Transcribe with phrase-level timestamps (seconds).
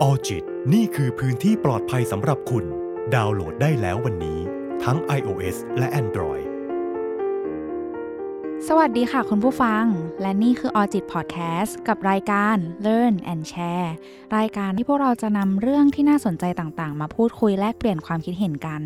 [0.00, 2.64] ออจิตนี่คือพื้นที่ปลอดภัยสำหรับคุณ
[3.14, 4.38] ดาวน์โหลดได้แล้ววันนี้
[4.84, 6.46] ทั้ง iOS และ Android
[8.68, 9.84] สวัสดีค่ะคุณผู้ฟัง
[10.20, 13.90] และนี่คือออจิตพอดแคสต์กับรายการ Learn and Share
[14.36, 18.82] รายการที่พวกเราจะนำเรื่องที่น่าสนใจต่างๆ มาพูดคุยแลกเปลี่ยนความคิดเห็นกัน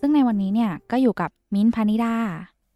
[0.00, 2.14] ซึ่งในวันนี้เนี่ยก็อยู่กับมิ้นท์พานิดา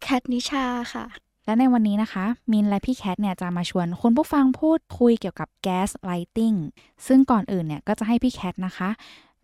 [0.01, 1.05] แคทนิชาค่ะ
[1.51, 6.53] และในวันนี้นะคะ มินและพี่แคทเนี่ยจะมาชวนคุณผู้ฟังพูดคุยเกี่ยวกับแก๊สไลติง
[7.07, 8.89] ซึ่งก่อนอื่นเนี่ยก็จะให้พี่แคทนะคะ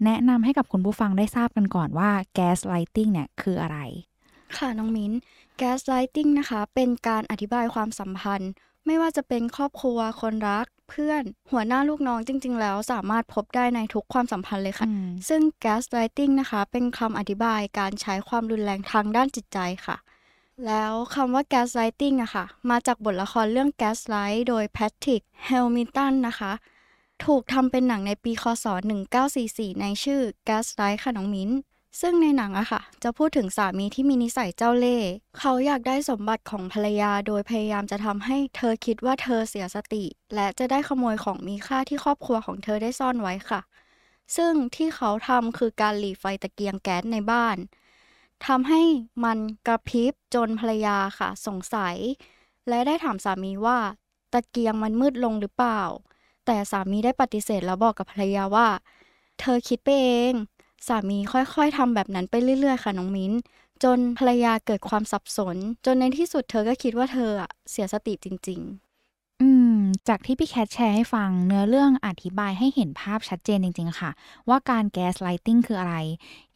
[0.05, 3.77] แนะนำให้กับคุณผู้ฟังได้ทราบกันก่อนว่าแก๊สไลติงเนี่ยคืออะไร
[4.57, 5.11] ค่ะน้องมิ้น
[5.57, 8.51] แก๊สไลติงนะคะ เป็นการอธิบายความสัมพันธ์
[8.85, 19.97] ไม่ว่าจะเป็นครอบครัวคนรักเพื่อนหัวหน้าลูกน้องจริง ๆ แล้วสามารถพบได้ในทุกความสัมพันธ์เลยค่ะอืมซึ่งแก๊สไลติงนะคะ เป็นคำอธิบายการใช้ความรุนแรงทางด้านจิตใจค่ะ
[20.65, 26.51] แล้วคำว่า gaslighting อะค่ะ มาจากบทละครเรื่อง Gaslight โดยแพทริกเฮลมิ n ตันนะคะ
[27.25, 28.65] ถูกทำเป็นหนังในปีคศ
[29.23, 31.49] 1944 ในชื่อ Gaslight ค่ะน้องมิ้น
[32.01, 40.03] ซึ่งในหนังอะค่ะ จะพูดถึงสามีที่มีนิสัยเจ้าเล่ห์เขาอยากได้สมบัติของภรรยา โดยพยายามจะทำให้เธอคิดว่าเธอเสียสติ
[40.35, 43.61] และจะได้ขโมยของมีค่าที่ครอบครัวของเธอได้ซ่อนไว้ค่ะ
[44.35, 47.57] ซึ่งที่เขาทำคือการหลีไฟตะเกียงแก๊สในบ้าน
[48.45, 48.81] ทำให้
[49.23, 51.95] มันกระพริบจนภรรยาค่ะ สงสัย
[52.69, 53.77] และได้ถามสามีว่า
[54.33, 55.81] ตะเกียงมันมืดลงหรือเปล่า
[56.45, 58.67] แต่สามีได้ปฏิเสธแล้วบอกกับภรรยาว่า
[59.39, 60.33] เธอคิดไปเอง
[60.87, 63.33] สามีค่อยๆทำแบบนั้นไปเรื่อยๆ ค่ะน้องมิ้น
[63.83, 65.55] จนภรรยาเกิดความสับสน
[65.85, 67.31] จนในที่สุดเธอก็คิดว่าเธอ
[67.71, 68.86] เสียสติจริงอืม
[70.09, 74.11] จากที่พี่แคทแชร์ให้ฟังเนื้อเรื่องอธิบายให้เห็นภาพชัดเจนจริง ๆ ค่ะ
[74.49, 75.95] ว่าการแก๊สไลติงคืออะไร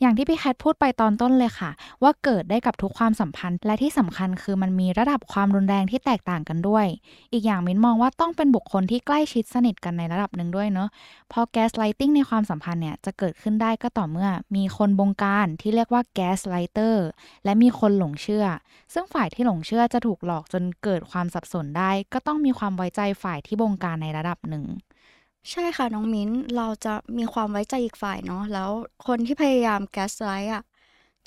[0.01, 1.71] อย่างที่พี่แคทพูดไปตอนต้นเลยค่ะ
[2.03, 6.85] ว่าเกิดได้กับทุกความสัมพันธ์ และที่สำคัญคือมันมีระดับความรุนแรงที่แตกต่างกันด้วย
[7.33, 10.89] อีกอย่างมิ้นมองว่าต้องเป็นบุคคลที่ใกล้ชิดสนิทกันในระดับหนึ่งด้วยเนอะ
[11.29, 17.05] เพราะ gaslighting ในความสัมพันธ์เนี่ยจะเกิดขึ้นได้ก็ต่อเมื่อ มีคนบงการที่เรียกว่า gaslighter
[17.45, 18.45] และมีคนหลงเชื่อ
[18.93, 28.69] ซึ่งฝ่ายที่หลงเชื่อจะถูกหลอกจนเกิดความสับสนได้ ก็ต้องมีความไว้ใจฝ่ายที่บงการในระดับหนึ่งๆใช่ค่ะน้องมิ้น เราจะมีความไว้ใจอีกฝ่ายเนาะแล้ว
[29.07, 30.63] คนที่พยายามแก๊สไลท์อะ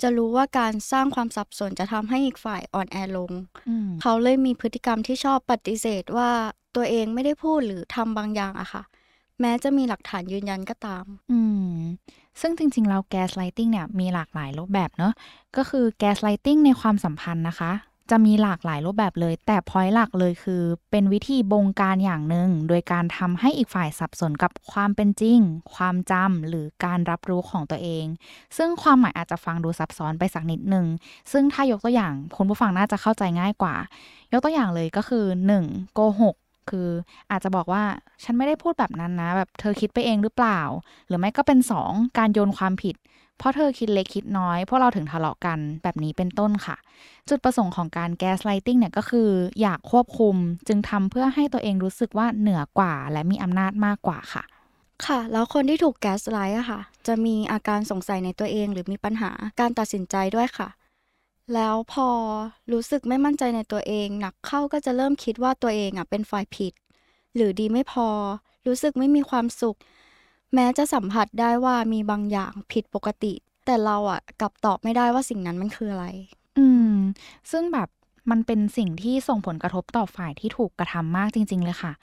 [0.01, 3.31] จะรู้ว่าการสร้างความสับสนจะทำให้อีกฝ่ายอ่อนแอลง
[3.67, 6.31] อืมเขาเลยมีพฤติกรรมที่ชอบปฏิเสธว่า
[6.75, 8.83] ตัวเองไม่ได้พูดหรือทำบางอย่างอะค่ะ
[9.41, 11.39] แม้จะมีหลักฐานยืนยันก็ตาม อื
[11.73, 11.77] ม
[12.41, 15.13] ซึ่งจริงๆ แล้วแก๊สไลติงเนี่ยมีหลากหลายรูปแบบเนอะ
[15.55, 17.71] ก็คือแก๊สไลติงในความสัมพันธ์นะคะ
[18.11, 20.61] จะมีหลากหลายรูปแบบเลย แต่พอยต์หลักเลยคือ
[20.91, 25.39] เป็นวิธีบงการอย่างหนึ่ง โดยการทำให้อีกฝ่ายสับสนกับความเป็นจริง
[25.73, 28.05] ความจำหรือการรับรู้ของตัวเอง
[28.57, 30.85] ซึ่งความหมายอาจจะฟังดูซับซ้อนไปสักนิดหนึ่ง
[31.31, 33.75] ซึ่งถ้ายกตัวอย่างคุณผู้ฟังน่าจะเข้าใจง่ายกว่า
[34.31, 35.25] ยกตัวอย่างเลยก็คือ
[35.59, 35.93] 1.
[35.93, 36.35] โกหก
[36.69, 36.89] คือ
[37.31, 37.83] อาจจะบอกว่า
[38.23, 40.59] ฉันไม่ได้พูดแบบนั้นนะ แบบเธอคิดไปเองหรือเปล่า
[41.07, 42.17] หรือไม่ก็เป็น 2.
[42.17, 42.95] การโยนความผิด
[43.37, 46.75] เพราะเธอคิดเล็กคิดน้อยพวกเราถึงทะเลาะกันแบบนี้เป็นต้นค่ะ
[47.29, 49.29] จุดประสงค์ของการแก๊สไลติงเนี่ยก็คือ
[49.61, 50.35] อยากควบคุม
[50.67, 54.43] จึงทำเพื่อให้ตัวเองรู้สึกว่าเหนือกว่า และมีอำนาจมากกว่าค่ะ
[55.05, 60.69] ค่ะ แล้วคนที่ถูกแก๊สไลท์อะค่ะ จะมีอาการสงสัยในตัวเองหรือมีปัญหาการตัดสินใจด้วยค่ะ
[61.53, 62.09] แล้วพอ
[62.71, 66.73] รู้สึกไม่มั่นใจในตัวเองหนักเข้าก็จะเริ่มคิดว่าตัวเองอะเป็นฝ่ายผิด
[67.35, 68.09] หรือดีไม่พอ
[68.67, 69.77] รู้สึกไม่มีความสุข
[70.55, 73.33] แม้จะสัมผัสได้ว่ามีบางอย่างผิดปกติ
[73.65, 76.05] แต่เราอะกลับตอบไม่ได้ว่าสิ่งนั้นมันคืออะไร
[76.57, 76.95] อืม
[77.51, 77.89] ซึ่งแบบ
[78.31, 81.93] มันเป็นสิ่งที่ส่งผลกระทบต่อฝ่ายที่ถูกกระทำมากจริง ๆ เลยค่ะ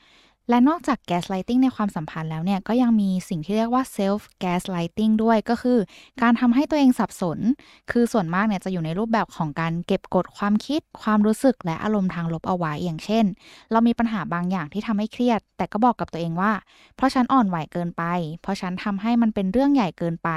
[0.49, 5.79] และนอกจากแกสไลติงในความสัมพันธ์แล้วเนี่ย ก็ยังมีสิ่งที่เรียกว่าเซลฟ์แกสไลติงด้วยก็คือ
[6.23, 7.39] การทำให้ตัวเองสับสน
[7.91, 13.25] คือส่วนมากเนี่ยจะอยู่ในรูปแบบของการเก็บกดความคิด ความรู้สึกและอารมณ์ทางลบเอาไว้อย่างเช่น
[13.73, 16.53] เรามีปัญหาบางอย่างที่ทำให้เครียด แต่ก็บอกกับตัวเองว่า
[16.97, 18.03] เพราะฉันอ่อนไหวเกินไป
[18.43, 20.31] เพราะฉันทำให้มันเป็นเรื่องใหญ่เกินไป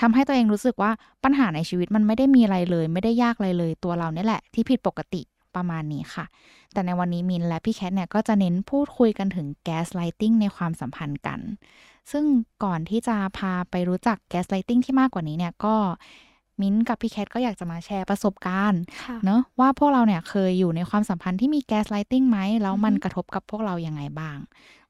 [0.00, 0.90] ทำให้ตัวเองรู้สึกว่า
[1.24, 5.22] ปัญหาในชีวิตมันไม่ได้มีอะไรเลย ไม่ได้ยากอะไรเลย ตัวเราเนี่ยแหละที่ผิดปกติ
[5.56, 6.24] ประมาณนี้ค่ะ
[6.72, 11.40] แต่ในวันนี้มิ้นและพี่แคทเนี่ยก็จะเน้นพูดคุยกันถึง gaslighting ในความสัมพันธ์กัน
[12.12, 12.24] ซึ่ง
[12.64, 15.74] ก่อนที่จะพาไปรู้จัก gaslighting ที่มากกว่านี้เนี่ยก็
[16.60, 24.38] มิ้นกับพี่แคทก็อยากจะมาแชร์ประสบการณ์ค่ะเนอะว่าพวกเราเนี่ยเคยอยู่ในความสัมพันธ์ที่มี gaslighting ไหมแล้วมันอือฮึกระทบกับพวกเรายังไงบ้าง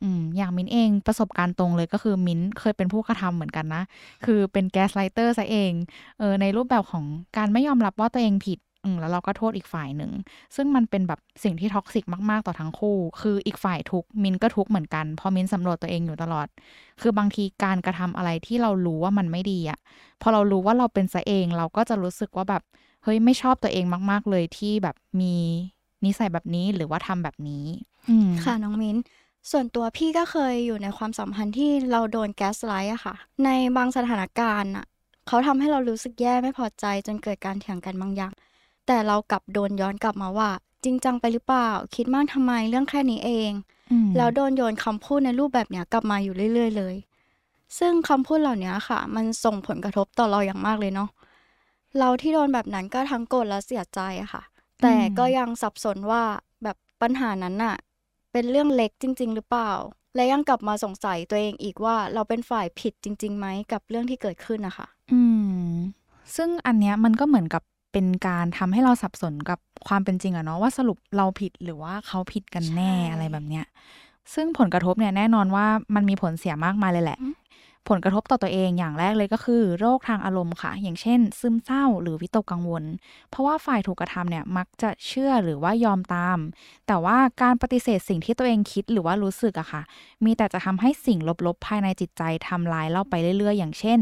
[0.02, 3.82] อืมอย่างมิ้นเองประสบการณ์ตรงเลยก็คือมิ้นเคยเป็นผู้กระทำเหมือนกันนะ
[4.24, 5.72] คือเป็น gaslighter ซะเอง
[6.18, 7.04] เออในรูปแบบของ
[7.36, 10.12] การไม่ยอมรับว่าตัวเองผิดอืม แล้วเราก็โทษอีกฝ่ายหนึ่ง
[10.56, 16.48] ซึ่งมันเป็นแบบสิ่งที่ท็อกซิกมาก ๆ ต่อทั้งคู่ คืออีกฝ่ายทุกมินก็ทุกเหมือนกันพอมินสำรวจตัวเองอยู่ตลอด
[17.00, 19.78] คือบางทีการกระทำอะไรที่เรารู้ว่ามันไม่ดีอะ
[20.22, 22.62] พอเรารู้ว่าเราเป็นซะเองเราก็จะรู้สึกว่าแบบ
[23.04, 25.34] เฮ้ยไม่ชอบตัวเองมาก ๆ เลยที่แบบมี
[26.04, 27.64] นิสัยแบบนี้หรือว่าทำแบบนี้
[28.08, 28.96] อืค่ะน้องมิ้น
[29.50, 33.14] ส่วนตัวพี่ก็เคยอยู่ในความสัมพันธ์ที่เราโดนแก๊สไลท์อะค่ะ
[33.44, 34.84] ในบางสถานการณ์อะ
[35.28, 38.32] เขาทำให้เรารู้สึกแย่ไม่พอใจจนเกิดการเถียงกันบางอย่าง
[38.86, 40.50] แต่เรากลับโดนย้อนกลับมาว่า
[40.84, 43.50] จริงจังไปหรือเปล่า คิดมากทำไมเรื่องแค่นี้เอง
[43.92, 46.94] อืมแล้วโดนโยนคำพูดในรูปแบบเนี้ยกลับมาอยู่เรื่อย ๆ เลย
[47.78, 51.10] ซึ่งคำพูดเหล่านี้ค่ะ มันส่งผลกระทบต่อเราอย่างมากเลยเนาะ
[51.98, 54.42] เราที่โดนแบบนั้นก็ทั้งโกรธและเสียใจอะค่ะ
[54.82, 56.22] แต่ก็ยังสับสนว่า
[56.62, 57.76] แบบปัญหานั้นน่ะ
[58.32, 59.72] เป็นเรื่องเล็กจริง ๆ หรือเปล่า
[60.14, 65.20] และยังกลับมาสงสัยตัวเองอีกว่าเราเป็นฝ่ายผิดจริงๆไหมกับเรื่องที่เกิดขึ้นนะคะ อื
[65.64, 65.72] ม
[66.36, 69.58] ซึ่งอันเนี้ยมันก็เหมือนกับ เป็นการทำให้เราสับสนกับ
[69.88, 73.64] ความเป็นจริงอะเนาะว่าสรุปเราผิดหรือว่าเขาผิดกันแน่ใช่อะไรแบบเนี้ย
[74.34, 77.34] ซึ่งผลกระทบเนี่ยแน่นอนว่ามันมีผลเสียมากมายเลยแหละอืม
[77.88, 82.84] ผลกระทบต่อตัวเองอย่างแรกเลยก็คือโรคทางอารมณ์ค่ะ อย่างเช่น ซึมเศร้าหรือวิตกกังวล
[83.30, 86.38] เพราะว่าฝ่ายถูกกระทำเนี่ยมักจะเชื่อหรือว่ายอมตาม
[86.86, 89.82] แต่ว่าการปฏิเสธสิ่งที่ตัวเองคิดหรือว่ารู้สึกอะค่ะ
[90.24, 94.00] มีแต่จะทำให้สิ่งลบๆ ภายในจิตใจทำลายเราไปเรื่อยๆ อย่างเช่น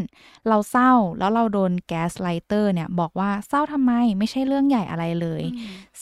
[0.49, 5.43] เราเศร้าแล้วเราโดนแก๊สไลเตอร์เนี่ยบอกว่าเศร้าทำไมไม่ใช่เรื่องใหญ่อะไรเลย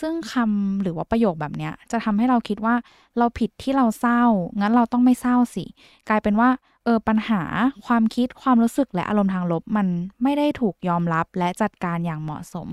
[0.01, 2.75] ซึ่งคำหรือว่าประโยคแบบเนี้ยจะทำให้เราคิดว่า
[3.19, 4.23] เราผิดที่เราเศร้า
[4.61, 5.65] งั้นเราต้องไม่เศร้าสิ
[6.09, 7.43] กลายเป็นว่าเออปัญหา
[7.87, 9.89] ความคิดความรู้สึกและอารมณ์ทางลบมัน
[10.23, 12.69] ไม่ได้ถูกยอมรับและจัดการอย่างเหมาะสม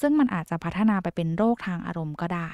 [0.00, 2.50] ซึ่งมันอาจจะพัฒนาไปเป็นโรคทางอารมณ์ก็ได้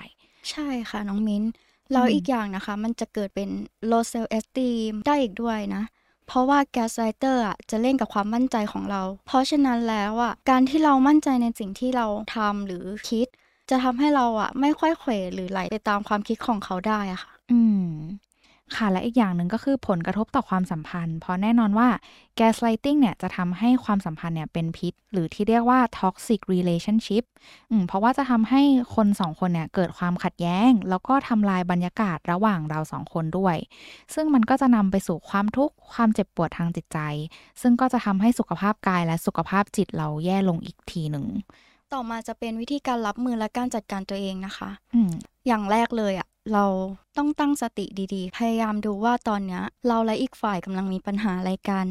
[0.51, 1.45] ใช่ค่ะน้องมิ้น
[1.93, 3.51] แล้วอืมอีกอย่างนะคะ มันจะเกิดเป็น
[3.91, 5.83] low self esteem ได้อีกด้วยนะ
[6.27, 13.27] เพราะว่า gaslighter อะจะเล่นกับความมั่นใจของเรา เพราะฉะนั้นแล้วอะการที่เรามั่นใจในสิ่งที่เราทำหรือคิด
[13.71, 17.87] จะทำให้เราอะไม่ค่อยเขวหรือไหลไปตามความคิดของเขาได้อะค่ะ อืม
[18.75, 21.89] ค่ะและอีกอย่างหนึ่งก็คือผลกระทบต่อความสัมพันธ์ เพราะแน่นอนว่า
[22.39, 27.25] gaslighting เนี่ยจะทำให้ความสัมพันธ์เนี่ยเป็นพิษ หรือที่เรียกว่า toxic relationship
[27.71, 28.63] อืมเพราะว่าจะทำให้
[28.95, 33.57] คนสองคนเนี่ยเกิดความขัดแย้ง แล้วก็ทำลายบรรยากาศระหว่างเราสองคนด้วย
[34.15, 36.99] ซึ่งมันก็จะนำไปสู่ความทุกข์ความเจ็บปวดทางจิตใจ
[37.61, 41.27] ซึ่งก็จะทำให้สุขภาพกายและสุขภาพจิตเราแย่ลงอีกทีหนึ่ง
[41.93, 45.13] ต่อมาจะเป็นวิธีการรับมือและการจัดการตัวเองนะคะอืม
[45.47, 46.65] อย่างแรกเลยอะ เรา
[47.17, 51.87] ต้องตั้งสติดีๆ พยายามดูว่าตอนเนี้ยเราและอีกฝ่ายกำลังมีปัญหาอะไรกัน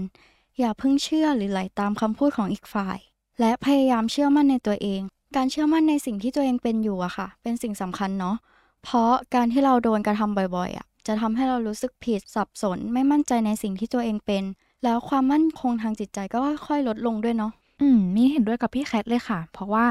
[0.59, 2.97] อย่าเพิ่งเชื่อหรือไหลตามคำพูดของอีกฝ่าย
[3.39, 5.01] และพยายามเชื่อมั่นในตัวเอง
[5.35, 8.35] การเชื่อมั่นในสิ่งที่ตัวเองเป็นอยู่อะค่ะ เป็นสิ่งสำคัญเนาะ
[8.83, 14.43] เพราะการที่เราโดนกระทำบ่อยๆอะจะทำให้เรารู้สึกผิดสับสน ไม่มั่นใจในสิ่งที่ตัวเองเป็น
[14.83, 16.37] แล้วความมั่นคงทางจิตใจก็
[16.67, 19.85] ค่อยๆลดลงด้วยเนาะ อืม มีเห็นด้วยกับพี่แคทเลยค่ะ เพราะว่า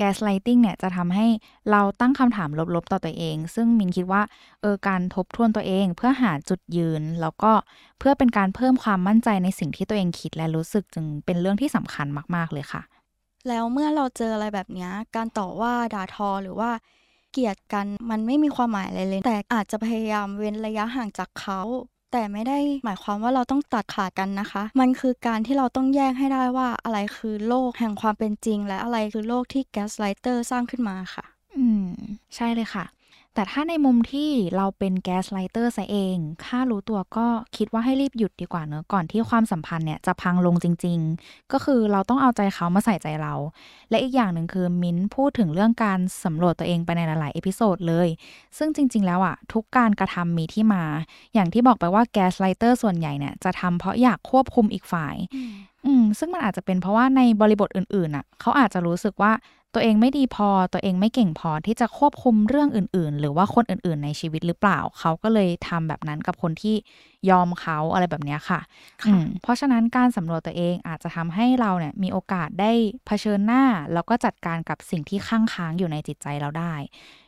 [0.00, 1.26] gaslighting เนี่ยจะทำให้
[1.70, 4.22] เราตั้งคำถามลบๆต่อตัวเอง ซึ่งมินคิดว่า
[4.60, 7.52] เออ การทบทวนตัวเองเพื่อหาจุดยืน แล้วก็
[7.98, 12.82] เพื่อเป็นการเพิ่มความมั่นใจในสิ่งที่ตัวเองคิดและรู้สึกจึงเป็นเรื่องที่สำคัญมากๆเลยค่ะ
[13.48, 16.70] แล้วเมื่อเราเจออะไรแบบนี้การต่อว่าด่าทอหรือว่า
[17.32, 21.60] เกลียดกันมันไม่มีความหมายอะไรเลย แต่อาจจะพยายามเว้นระยะห่างจากเขา
[22.18, 31.24] แต่ไม่ได้หมายความว่าเราต้องตัดขาดกันนะคะ มันคือการที่เราต้องแยกให้ได้ว่าอะไรคือโลกแห่งความเป็นจริง และอะไรคือโลกที่ gaslighter สร้างขึ้นมาค่ะ
[31.56, 31.88] อืม
[32.36, 32.84] ใช่เลยค่ะ
[33.36, 43.34] แต่ถ้าในมุมที่เราเป็น gaslighter ซะเอง ถ้ารู้ตัวก็คิดว่าให้รีบหยุดดีกว่าเนอะก่อนที่ความสัมพันธ์เนี่ยจะพังลงจริง ๆ ก็คือเราต้องเอาใจเขามาใส่ใจเรา
[43.90, 48.08] และอีกอย่างหนึ่งคือมิ้นพูดถึงเรื่องการสำรวจตัวเองไปในหลายๆ episode เลย
[48.58, 50.82] ซึ่งจริง ๆ แล้วอะทุกการกระทำมีที่มา
[51.34, 55.16] อย่างที่บอกไปว่า gaslighter ส่วนใหญ่เนี่ยจะทำเพราะอยากควบคุมอีกฝ่าย
[55.86, 59.32] อืมซึ่งมันอาจจะเป็นเพราะว่าในบริบทอื่นๆน่ะเขาอาจจะรู้สึกว่า
[59.78, 66.76] ตัวเองไม่ดีพอตัวเองไม่เก่งพอที่จะควบคุมเรื่องอื่น ๆ หรือว่าคนอื่น ๆ ในชีวิตหรือเปล่า เขาก็เลยทำแบบนั้นกับคนที่
[67.30, 68.60] ยอมเขาอะไรแบบเนี้ยค่ะ
[69.02, 72.72] ค่ะอืมเพราะฉะนั้นการสำรวจตัวเองอาจจะทำให้เราเนี่ยมีโอกาสได้
[73.06, 76.74] เผชิญหน้า แล้วก็จัดการกับสิ่งที่ข้างค้างอยู่ในจิตใจเราได้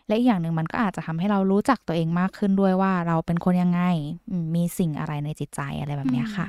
[0.07, 3.83] และอีกอย่างหนึ่งมันก็อาจจะทำให้เรารู้จักตัวเองมากขึ้นด้วยว่าเราเป็นคนยังไง
[4.31, 6.47] อืมมีสิ่งอะไรในจิตใจอะไรแบบเนี้ยค่ะ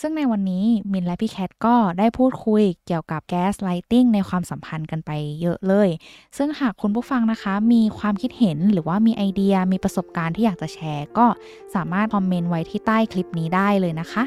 [0.00, 5.88] ซึ่งในวันนี้มินและพี่แคทก็ได้พูดคุยเกี่ยวกับแก๊สไลติงในความสัมพันธ์กันไปเยอะเลย
[6.36, 11.26] ซึ่งหากคุณผู้ฟังนะคะมีความคิดเห็นหรือว่ามีไอเดียมีประสบการณ์ที่อยากจะแชร์ ก็
[11.74, 14.22] สามารถคอมเมนต์ไว้ที่ใต้คลิปนี้ได้เลยนะคะ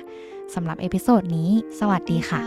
[0.55, 1.49] สำหรับ episode นี้
[1.79, 2.39] สวัสดีค่ะ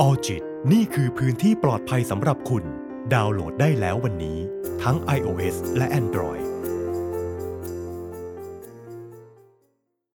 [0.00, 2.64] ออจิตนี่คือพื้นที่ปลอดภัยสำหรับคุณ
[3.14, 4.38] ดาวน์โหลดได้แล้ววันนี้
[4.82, 6.42] ทั้ง iOS และ Android